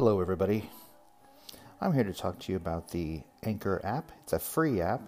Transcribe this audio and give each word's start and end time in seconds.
Hello, 0.00 0.18
everybody. 0.18 0.70
I'm 1.78 1.92
here 1.92 2.04
to 2.04 2.14
talk 2.14 2.38
to 2.38 2.52
you 2.52 2.56
about 2.56 2.88
the 2.90 3.20
Anchor 3.42 3.82
app. 3.84 4.10
It's 4.22 4.32
a 4.32 4.38
free 4.38 4.80
app. 4.80 5.02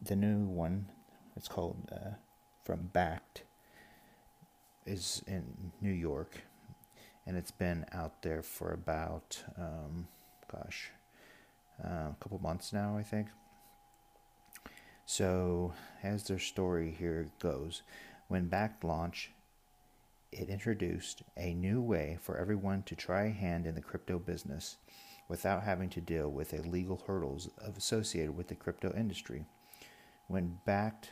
the 0.00 0.16
new 0.16 0.46
one, 0.46 0.86
it's 1.36 1.48
called 1.48 1.90
uh, 1.92 2.14
from 2.64 2.90
Bakkt, 2.94 3.42
is 4.86 5.22
in 5.26 5.72
New 5.80 5.92
York, 5.92 6.42
and 7.26 7.36
it's 7.36 7.50
been 7.50 7.84
out 7.92 8.22
there 8.22 8.42
for 8.42 8.72
about, 8.72 9.42
um, 9.58 10.08
gosh, 10.50 10.92
uh, 11.84 12.10
a 12.10 12.16
couple 12.20 12.38
months 12.38 12.72
now, 12.72 12.96
I 12.96 13.02
think. 13.02 13.28
So, 15.10 15.72
as 16.02 16.24
their 16.24 16.38
story 16.38 16.90
here 16.90 17.28
goes, 17.38 17.80
when 18.28 18.50
Bakkt 18.50 18.84
launched, 18.84 19.30
it 20.30 20.50
introduced 20.50 21.22
a 21.34 21.54
new 21.54 21.80
way 21.80 22.18
for 22.20 22.36
everyone 22.36 22.82
to 22.82 22.94
try 22.94 23.24
a 23.24 23.30
hand 23.30 23.66
in 23.66 23.74
the 23.74 23.80
crypto 23.80 24.18
business 24.18 24.76
without 25.26 25.62
having 25.62 25.88
to 25.90 26.02
deal 26.02 26.28
with 26.28 26.50
the 26.50 26.60
legal 26.60 27.02
hurdles 27.06 27.48
associated 27.74 28.36
with 28.36 28.48
the 28.48 28.54
crypto 28.54 28.92
industry. 28.94 29.46
When 30.26 30.58
Bakkt, 30.68 31.06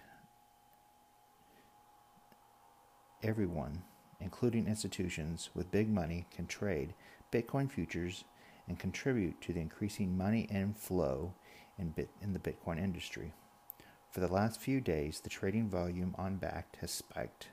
everyone, 3.22 3.82
including 4.20 4.66
institutions 4.66 5.48
with 5.54 5.70
big 5.70 5.88
money, 5.88 6.26
can 6.30 6.46
trade 6.46 6.92
Bitcoin 7.32 7.70
futures 7.70 8.24
and 8.68 8.78
contribute 8.78 9.40
to 9.40 9.54
the 9.54 9.60
increasing 9.60 10.18
money 10.18 10.42
inflow 10.50 11.32
in, 11.78 11.92
bit, 11.92 12.10
in 12.20 12.34
the 12.34 12.38
Bitcoin 12.38 12.78
industry. 12.78 13.32
For 14.16 14.20
the 14.20 14.32
last 14.32 14.58
few 14.58 14.80
days, 14.80 15.20
the 15.20 15.28
trading 15.28 15.68
volume 15.68 16.14
on 16.16 16.38
Bakkt 16.38 16.80
has 16.80 16.90
spiked. 16.90 17.48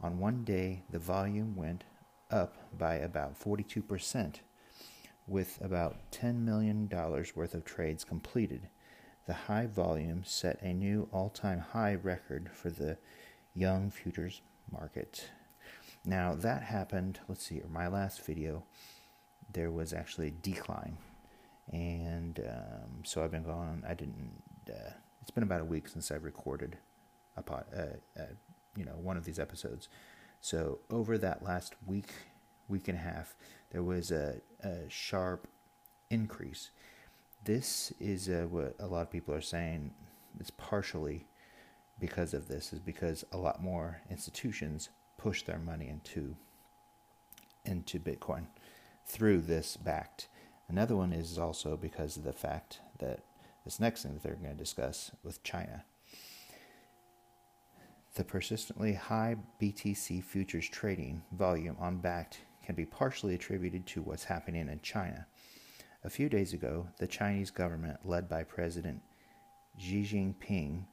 On 0.00 0.18
one 0.18 0.42
day, 0.42 0.82
the 0.90 0.98
volume 0.98 1.54
went 1.54 1.84
up 2.28 2.56
by 2.76 2.96
about 2.96 3.38
42%, 3.40 4.40
with 5.28 5.60
about 5.62 6.10
$10 6.10 6.40
million 6.40 6.88
worth 7.36 7.54
of 7.54 7.64
trades 7.64 8.02
completed. 8.02 8.68
The 9.28 9.32
high 9.32 9.66
volume 9.66 10.24
set 10.24 10.60
a 10.60 10.74
new 10.74 11.08
all 11.12 11.28
time 11.28 11.60
high 11.60 11.94
record 11.94 12.50
for 12.52 12.70
the 12.70 12.98
young 13.54 13.92
futures 13.92 14.42
market. 14.72 15.30
Now, 16.04 16.34
that 16.34 16.64
happened, 16.64 17.20
let's 17.28 17.46
see, 17.46 17.62
my 17.70 17.86
last 17.86 18.22
video, 18.22 18.64
there 19.52 19.70
was 19.70 19.92
actually 19.92 20.26
a 20.26 20.42
decline. 20.42 20.98
And 21.70 22.40
um, 22.40 23.04
so 23.04 23.22
I've 23.22 23.30
been 23.30 23.44
going, 23.44 23.84
I 23.88 23.94
didn't. 23.94 24.42
Uh, 24.68 24.94
it's 25.30 25.34
been 25.36 25.44
about 25.44 25.60
a 25.60 25.64
week 25.64 25.86
since 25.86 26.10
I've 26.10 26.24
recorded 26.24 26.76
a 27.36 27.42
pot, 27.42 27.68
uh, 27.72 28.20
uh, 28.20 28.24
you 28.76 28.84
know, 28.84 28.96
one 29.00 29.16
of 29.16 29.24
these 29.24 29.38
episodes. 29.38 29.88
So 30.40 30.80
over 30.90 31.16
that 31.18 31.44
last 31.44 31.76
week, 31.86 32.10
week 32.68 32.88
and 32.88 32.98
a 32.98 33.00
half, 33.00 33.36
there 33.70 33.84
was 33.84 34.10
a, 34.10 34.40
a 34.64 34.88
sharp 34.88 35.46
increase. 36.10 36.70
This 37.44 37.92
is 38.00 38.28
uh, 38.28 38.48
what 38.50 38.74
a 38.80 38.88
lot 38.88 39.02
of 39.02 39.12
people 39.12 39.32
are 39.32 39.40
saying. 39.40 39.94
It's 40.40 40.50
partially 40.50 41.28
because 42.00 42.34
of 42.34 42.48
this, 42.48 42.72
is 42.72 42.80
because 42.80 43.24
a 43.30 43.36
lot 43.36 43.62
more 43.62 44.00
institutions 44.10 44.88
push 45.16 45.44
their 45.44 45.60
money 45.60 45.88
into 45.88 46.34
into 47.64 48.00
Bitcoin 48.00 48.46
through 49.06 49.42
this 49.42 49.78
Bakkt. 49.80 50.26
Another 50.68 50.96
one 50.96 51.12
is 51.12 51.38
also 51.38 51.76
because 51.76 52.16
of 52.16 52.24
the 52.24 52.32
fact 52.32 52.80
that 52.98 53.20
this 53.64 53.80
next 53.80 54.02
thing 54.02 54.14
that 54.14 54.22
they're 54.22 54.34
going 54.34 54.56
to 54.56 54.56
discuss 54.56 55.10
with 55.22 55.42
China. 55.42 55.84
The 58.14 58.24
persistently 58.24 58.94
high 58.94 59.36
BTC 59.60 60.24
futures 60.24 60.68
trading 60.68 61.22
volume 61.32 61.76
on 61.78 62.00
Bakkt 62.00 62.38
can 62.64 62.74
be 62.74 62.84
partially 62.84 63.34
attributed 63.34 63.86
to 63.86 64.02
what's 64.02 64.24
happening 64.24 64.68
in 64.68 64.80
China. 64.82 65.26
A 66.02 66.10
few 66.10 66.28
days 66.28 66.52
ago, 66.52 66.88
the 66.98 67.06
Chinese 67.06 67.50
government, 67.50 68.00
led 68.04 68.28
by 68.28 68.42
President 68.42 69.00
Xi 69.78 70.02
Jinping, 70.02 70.86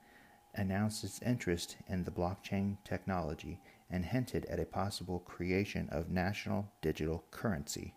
announced 0.54 1.04
its 1.04 1.22
interest 1.22 1.78
in 1.88 2.04
the 2.04 2.12
blockchain 2.12 2.78
technology 2.84 3.60
and 3.90 4.04
hinted 4.04 4.46
at 4.46 4.60
a 4.60 4.66
possible 4.66 5.20
creation 5.20 5.88
of 5.92 6.10
national 6.10 6.70
digital 6.82 7.24
currency. 7.32 7.94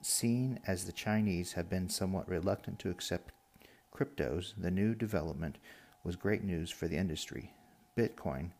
Seen 0.00 0.60
as 0.66 0.84
the 0.84 0.92
Chinese 0.92 1.54
have 1.54 1.68
been 1.68 1.88
somewhat 1.88 2.28
reluctant 2.28 2.78
to 2.80 2.90
accept 2.90 3.32
cryptos, 3.92 4.54
the 4.56 4.70
new 4.70 4.94
development 4.94 5.58
was 6.04 6.14
great 6.14 6.44
news 6.44 6.70
for 6.70 6.86
the 6.86 6.96
industry. 6.96 7.52
Bitcoin, 7.96 8.50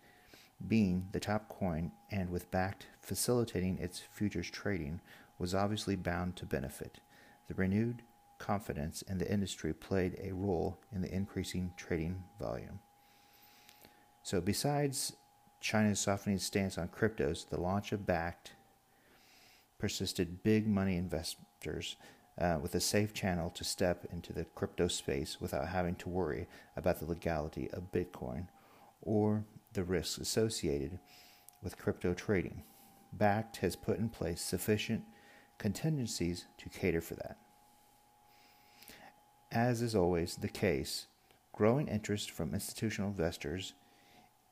being 0.66 1.08
the 1.12 1.20
top 1.20 1.48
coin 1.48 1.92
and 2.10 2.30
with 2.30 2.50
Bakkt 2.50 2.86
facilitating 3.00 3.78
its 3.78 4.00
futures 4.00 4.50
trading, 4.50 5.00
was 5.38 5.54
obviously 5.54 5.94
bound 5.94 6.34
to 6.36 6.46
benefit. 6.46 6.98
The 7.46 7.54
renewed 7.54 8.02
confidence 8.38 9.02
in 9.02 9.18
the 9.18 9.32
industry 9.32 9.72
played 9.72 10.18
a 10.20 10.32
role 10.32 10.78
in 10.92 11.02
the 11.02 11.14
increasing 11.14 11.72
trading 11.76 12.24
volume. 12.40 12.80
So, 14.24 14.40
besides 14.40 15.14
China's 15.60 16.00
softening 16.00 16.38
stance 16.38 16.76
on 16.76 16.88
cryptos, 16.88 17.48
the 17.48 17.60
launch 17.60 17.92
of 17.92 18.00
Bakkt 18.00 18.52
persisted 19.78 20.42
big 20.42 20.66
money 20.66 20.96
investors 20.96 21.96
uh, 22.40 22.58
with 22.60 22.74
a 22.74 22.80
safe 22.80 23.12
channel 23.12 23.50
to 23.50 23.64
step 23.64 24.06
into 24.12 24.32
the 24.32 24.44
crypto 24.44 24.88
space 24.88 25.40
without 25.40 25.68
having 25.68 25.94
to 25.96 26.08
worry 26.08 26.46
about 26.76 26.98
the 26.98 27.06
legality 27.06 27.70
of 27.72 27.92
Bitcoin 27.92 28.46
or 29.02 29.44
the 29.72 29.84
risks 29.84 30.18
associated 30.18 30.98
with 31.62 31.78
crypto 31.78 32.14
trading. 32.14 32.62
Bakkt 33.16 33.56
has 33.58 33.76
put 33.76 33.98
in 33.98 34.08
place 34.08 34.40
sufficient 34.40 35.02
contingencies 35.58 36.46
to 36.58 36.68
cater 36.68 37.00
for 37.00 37.14
that. 37.14 37.38
As 39.50 39.82
is 39.82 39.94
always 39.94 40.36
the 40.36 40.48
case, 40.48 41.06
growing 41.52 41.88
interest 41.88 42.30
from 42.30 42.54
institutional 42.54 43.10
investors 43.10 43.74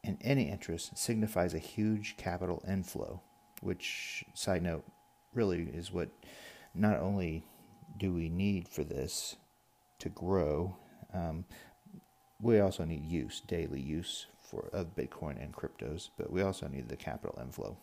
in 0.02 0.18
any 0.22 0.48
interest 0.50 0.96
signifies 0.96 1.54
a 1.54 1.58
huge 1.58 2.16
capital 2.16 2.64
inflow, 2.66 3.20
which, 3.60 4.24
side 4.34 4.62
note, 4.62 4.84
really 5.36 5.68
is 5.72 5.92
what 5.92 6.08
not 6.74 6.98
only 6.98 7.44
do 7.96 8.12
we 8.12 8.28
need 8.28 8.68
for 8.68 8.84
this 8.84 9.36
to 9.98 10.08
grow, 10.08 10.76
um, 11.14 11.44
we 12.40 12.60
also 12.60 12.84
need 12.84 13.04
use, 13.04 13.42
daily 13.46 13.80
use 13.80 14.26
for 14.38 14.68
of 14.72 14.94
Bitcoin 14.94 15.42
and 15.42 15.54
cryptos, 15.54 16.10
but 16.16 16.30
we 16.30 16.42
also 16.42 16.68
need 16.68 16.88
the 16.88 16.96
capital 16.96 17.38
inflow. 17.40 17.76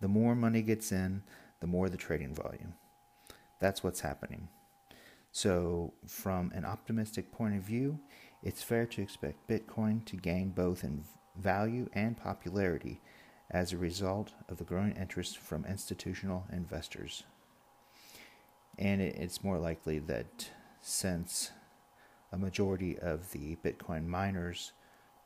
The 0.00 0.08
more 0.08 0.34
money 0.34 0.62
gets 0.62 0.92
in, 0.92 1.22
the 1.60 1.66
more 1.66 1.88
the 1.88 1.96
trading 1.96 2.34
volume. 2.34 2.74
That's 3.60 3.82
what's 3.82 4.00
happening. 4.00 4.48
So, 5.32 5.94
from 6.06 6.52
an 6.54 6.64
optimistic 6.64 7.32
point 7.32 7.56
of 7.56 7.62
view, 7.62 7.98
it's 8.42 8.62
fair 8.62 8.86
to 8.86 9.02
expect 9.02 9.48
Bitcoin 9.48 10.04
to 10.06 10.16
gain 10.16 10.50
both 10.50 10.84
in 10.84 11.04
value 11.36 11.88
and 11.92 12.16
popularity 12.16 13.00
as 13.50 13.72
a 13.72 13.78
result 13.78 14.32
of 14.48 14.56
the 14.56 14.64
growing 14.64 14.92
interest 14.92 15.38
from 15.38 15.64
institutional 15.64 16.46
investors. 16.52 17.24
And 18.78 19.00
it's 19.00 19.44
more 19.44 19.58
likely 19.58 19.98
that 20.00 20.50
since 20.80 21.52
a 22.32 22.36
majority 22.36 22.98
of 22.98 23.32
the 23.32 23.56
Bitcoin 23.64 24.06
miners 24.06 24.72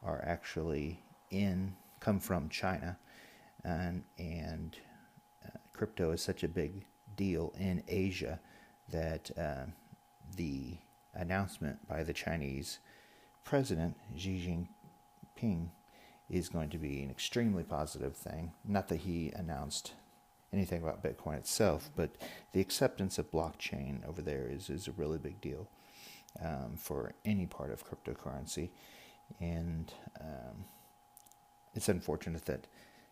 are 0.03 0.23
actually 0.25 1.03
in 1.31 1.75
come 1.99 2.19
from 2.19 2.49
China, 2.49 2.99
and 3.65 4.05
and 4.19 4.77
uh, 5.45 5.59
crypto 5.73 6.13
is 6.13 6.23
such 6.23 6.43
a 6.43 6.49
big 6.49 6.85
deal 7.17 7.53
in 7.59 7.83
Asia 7.89 8.41
that 8.91 9.31
uh, 9.39 9.67
the 10.37 10.79
announcement 11.15 11.87
by 11.89 12.03
the 12.03 12.13
Chinese 12.13 12.79
president 13.45 13.97
Xi 14.17 14.67
Jinping 15.39 15.71
is 16.31 16.49
going 16.49 16.71
to 16.71 16.79
be 16.79 17.03
an 17.03 17.11
extremely 17.11 17.65
positive 17.65 18.17
thing. 18.17 18.53
Not 18.65 18.89
that 18.89 19.01
he 19.01 19.33
announced 19.35 19.93
anything 20.53 20.83
about 20.83 21.03
Bitcoin 21.03 21.37
itself, 21.37 21.91
but 21.97 22.11
the 22.53 22.61
acceptance 22.61 23.19
of 23.19 23.31
blockchain 23.31 24.07
over 24.09 24.23
there 24.23 24.49
is, 24.49 24.71
is 24.71 24.89
a 24.89 24.93
really 24.93 25.19
big 25.19 25.41
deal 25.41 25.69
um, 26.43 26.77
for 26.77 27.13
any 27.25 27.47
part 27.47 27.71
of 27.71 27.85
cryptocurrency. 27.85 28.71
And 29.41 29.93
um, 30.21 30.65
it's 31.75 31.89
unfortunate 31.89 32.45
that 32.47 32.67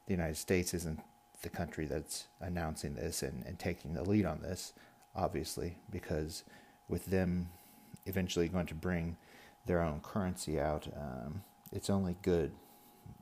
the 0.06 0.15
United 0.15 0.37
States 0.37 0.75
isn't 0.75 1.00
the 1.43 1.49
country 1.49 1.87
that's 1.87 2.26
announcing 2.41 2.94
this 2.94 3.23
and, 3.23 3.44
and 3.47 3.59
taking 3.59 3.94
the 3.94 4.03
lead 4.03 4.26
on 4.26 4.43
this, 4.43 4.73
obviously, 5.15 5.76
because 5.91 6.44
with 6.88 7.06
them 7.06 7.49
eventually 8.06 8.49
going 8.49 8.67
to 8.67 8.75
bring 8.75 9.17
their 9.67 9.82
own 9.82 10.00
currency 10.00 10.59
out, 10.59 10.88
um, 10.97 11.43
it's 11.70 11.91
only 11.91 12.17
good. 12.23 12.53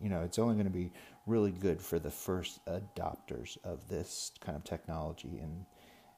You 0.01 0.09
know, 0.09 0.23
it's 0.23 0.39
only 0.39 0.55
going 0.55 0.67
to 0.67 0.71
be 0.71 0.93
really 1.27 1.51
good 1.51 1.81
for 1.81 1.99
the 1.99 2.11
first 2.11 2.65
adopters 2.67 3.57
of 3.65 3.89
this 3.89 4.33
kind 4.41 4.57
of 4.57 4.65
technology. 4.65 5.39
And 5.43 5.65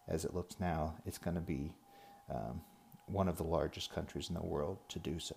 as 0.09 0.25
it 0.25 0.35
looks 0.35 0.61
now, 0.61 0.95
it's 1.07 1.19
going 1.19 1.37
to 1.37 1.41
be 1.41 1.73
um, 2.31 2.61
one 3.07 3.29
of 3.29 3.37
the 3.37 3.45
largest 3.45 3.93
countries 3.93 4.29
in 4.29 4.35
the 4.35 4.43
world 4.43 4.79
to 4.89 4.99
do 4.99 5.19
so. 5.19 5.37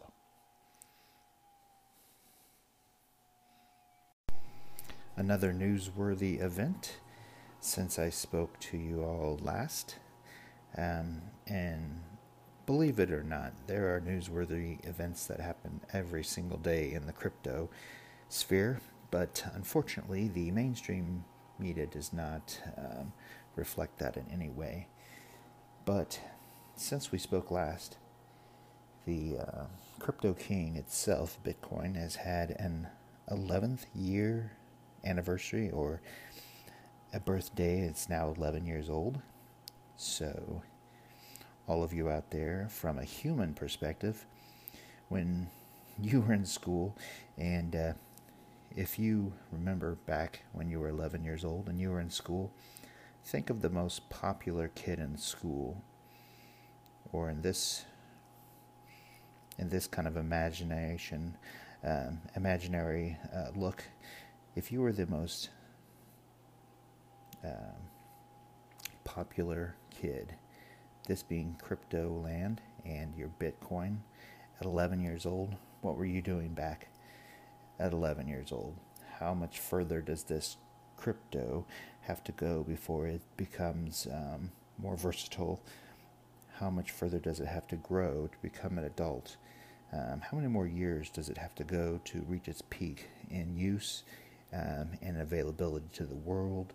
Another 5.15 5.53
newsworthy 5.53 6.41
event 6.41 6.97
since 7.59 7.99
I 7.99 8.09
spoke 8.09 8.59
to 8.59 8.77
you 8.77 9.03
all 9.03 9.39
last. 9.41 9.95
Um, 10.77 11.21
and 11.47 12.01
believe 12.65 12.99
it 12.99 13.11
or 13.11 13.23
not, 13.23 13.53
there 13.67 13.95
are 13.95 14.01
newsworthy 14.01 14.85
events 14.87 15.25
that 15.27 15.39
happen 15.39 15.81
every 15.93 16.23
single 16.23 16.57
day 16.57 16.93
in 16.93 17.05
the 17.05 17.13
crypto 17.13 17.69
sphere, 18.31 18.79
but 19.09 19.43
unfortunately, 19.53 20.27
the 20.29 20.51
mainstream 20.51 21.25
media 21.59 21.85
does 21.85 22.13
not 22.13 22.59
um, 22.77 23.13
reflect 23.55 23.99
that 23.99 24.17
in 24.17 24.25
any 24.31 24.49
way. 24.49 24.87
But 25.85 26.19
since 26.75 27.11
we 27.11 27.17
spoke 27.17 27.51
last, 27.51 27.97
the 29.05 29.37
uh, 29.39 29.65
crypto 29.99 30.33
king 30.33 30.75
itself, 30.75 31.39
Bitcoin, 31.43 31.95
has 31.95 32.15
had 32.15 32.51
an 32.51 32.87
11th 33.29 33.85
year 33.93 34.51
anniversary 35.03 35.69
or 35.69 36.01
a 37.13 37.19
birthday. 37.19 37.81
It's 37.81 38.09
now 38.09 38.33
11 38.37 38.65
years 38.65 38.89
old. 38.89 39.19
So, 39.97 40.61
all 41.67 41.83
of 41.83 41.93
you 41.93 42.09
out 42.09 42.31
there, 42.31 42.67
from 42.71 42.97
a 42.97 43.03
human 43.03 43.53
perspective, 43.53 44.25
when 45.09 45.47
you 46.01 46.21
were 46.21 46.33
in 46.33 46.45
school, 46.45 46.95
and 47.37 47.75
uh, 47.75 47.93
if 48.75 48.97
you 48.97 49.33
remember 49.51 49.95
back 50.05 50.43
when 50.53 50.69
you 50.69 50.79
were 50.79 50.89
11 50.89 51.23
years 51.23 51.43
old 51.43 51.67
and 51.67 51.79
you 51.79 51.89
were 51.89 51.99
in 51.99 52.09
school, 52.09 52.51
think 53.23 53.49
of 53.49 53.61
the 53.61 53.69
most 53.69 54.09
popular 54.09 54.69
kid 54.69 54.99
in 54.99 55.17
school 55.17 55.83
or 57.11 57.29
in 57.29 57.41
this 57.41 57.85
in 59.57 59.69
this 59.69 59.85
kind 59.85 60.07
of 60.07 60.17
imagination 60.17 61.37
um, 61.83 62.19
imaginary 62.35 63.17
uh, 63.35 63.49
look. 63.55 63.83
If 64.55 64.71
you 64.71 64.81
were 64.81 64.93
the 64.93 65.07
most 65.07 65.49
um, 67.43 67.89
popular 69.03 69.75
kid 69.89 70.35
this 71.07 71.23
being 71.23 71.57
crypto 71.61 72.21
land 72.23 72.61
and 72.85 73.15
your 73.15 73.29
bitcoin 73.39 73.97
at 74.59 74.65
11 74.65 75.01
years 75.01 75.25
old 75.25 75.55
what 75.81 75.97
were 75.97 76.05
you 76.05 76.21
doing 76.21 76.53
back 76.53 76.87
at 77.81 77.93
11 77.93 78.27
years 78.27 78.51
old. 78.51 78.75
How 79.19 79.33
much 79.33 79.59
further 79.59 80.01
does 80.01 80.23
this 80.23 80.57
crypto 80.97 81.65
have 82.01 82.23
to 82.23 82.31
go 82.31 82.63
before 82.63 83.07
it 83.07 83.21
becomes 83.37 84.07
um, 84.11 84.51
more 84.77 84.95
versatile? 84.95 85.61
How 86.59 86.69
much 86.69 86.91
further 86.91 87.19
does 87.19 87.39
it 87.39 87.47
have 87.47 87.67
to 87.67 87.75
grow 87.75 88.27
to 88.27 88.37
become 88.41 88.77
an 88.77 88.83
adult? 88.83 89.37
Um, 89.91 90.21
how 90.21 90.37
many 90.37 90.47
more 90.47 90.67
years 90.67 91.09
does 91.09 91.27
it 91.29 91.37
have 91.37 91.55
to 91.55 91.63
go 91.63 91.99
to 92.05 92.21
reach 92.27 92.47
its 92.47 92.61
peak 92.69 93.07
in 93.29 93.57
use 93.57 94.03
um, 94.53 94.91
and 95.01 95.19
availability 95.19 95.87
to 95.93 96.03
the 96.05 96.15
world? 96.15 96.73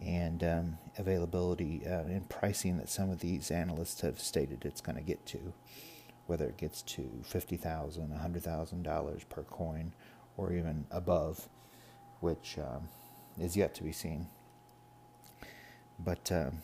And 0.00 0.44
um, 0.44 0.78
availability 0.98 1.82
uh, 1.86 2.02
and 2.02 2.28
pricing 2.28 2.76
that 2.78 2.88
some 2.88 3.10
of 3.10 3.20
these 3.20 3.50
analysts 3.50 4.02
have 4.02 4.20
stated 4.20 4.64
it's 4.64 4.80
going 4.80 4.96
to 4.96 5.02
get 5.02 5.24
to, 5.26 5.54
whether 6.26 6.46
it 6.46 6.58
gets 6.58 6.82
to 6.82 7.10
$50,000, 7.24 7.62
$100,000 7.98 9.28
per 9.28 9.42
coin, 9.44 9.92
or 10.36 10.52
even 10.52 10.86
above, 10.90 11.48
which 12.20 12.58
um, 12.58 12.88
is 13.38 13.56
yet 13.56 13.74
to 13.74 13.82
be 13.82 13.92
seen. 13.92 14.28
But 15.98 16.30
um, 16.30 16.62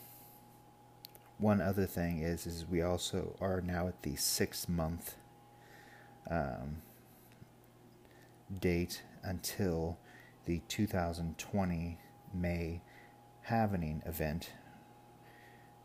one 1.39 1.61
other 1.61 1.87
thing 1.87 2.21
is 2.21 2.47
is 2.47 2.67
we 2.69 2.83
also 2.83 3.37
are 3.41 3.61
now 3.61 3.89
at 3.89 4.03
the 4.03 4.17
six 4.17 4.69
month 4.69 5.17
um, 6.31 6.77
date 8.61 9.03
until 9.23 9.99
the 10.45 10.61
2020 10.69 11.99
May 12.35 12.82
Halvening 13.49 14.06
event, 14.06 14.53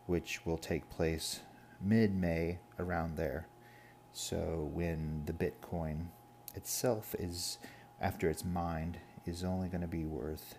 which 0.06 0.46
will 0.46 0.58
take 0.58 0.90
place 0.90 1.42
mid 1.82 2.14
May 2.14 2.60
around 2.80 3.18
there. 3.18 3.48
So 4.12 4.70
when 4.74 5.24
the 5.26 5.34
Bitcoin 5.34 6.08
itself 6.56 7.16
is, 7.20 7.60
after 8.00 8.30
it's 8.30 8.46
mined, 8.46 8.98
is 9.26 9.44
only 9.44 9.68
going 9.68 9.82
to 9.82 9.88
be 9.88 10.06
worth 10.06 10.56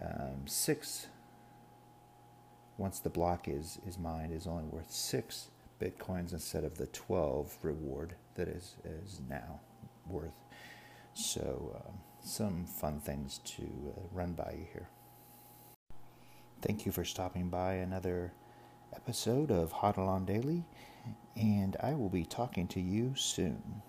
um, 0.00 0.46
six 0.46 1.06
once 2.76 3.00
the 3.00 3.10
block 3.10 3.48
is, 3.48 3.78
is 3.86 3.98
mined, 3.98 4.32
is 4.32 4.46
only 4.46 4.64
worth 4.64 4.90
six 4.90 5.48
bitcoins 5.80 6.32
instead 6.32 6.64
of 6.64 6.78
the 6.78 6.86
12 6.86 7.56
reward 7.62 8.14
that 8.36 8.48
is, 8.48 8.76
is 8.84 9.20
now 9.28 9.60
worth. 10.08 10.32
So, 11.14 11.76
uh, 11.76 11.90
some 12.24 12.66
fun 12.66 13.00
things 13.00 13.40
to 13.44 13.62
uh, 13.62 14.00
run 14.12 14.32
by 14.32 14.54
you 14.58 14.66
here. 14.72 14.88
Thank 16.62 16.86
you 16.86 16.92
for 16.92 17.04
stopping 17.04 17.48
by 17.48 17.74
another 17.74 18.32
episode 18.94 19.50
of 19.50 19.72
Hodl 19.72 20.06
on 20.06 20.24
Daily, 20.24 20.64
and 21.36 21.76
I 21.82 21.94
will 21.94 22.08
be 22.08 22.24
talking 22.24 22.68
to 22.68 22.80
you 22.80 23.14
soon. 23.16 23.82